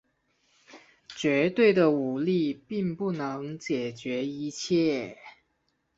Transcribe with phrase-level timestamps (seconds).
[1.15, 5.19] 绝对的武力并不能解决一切。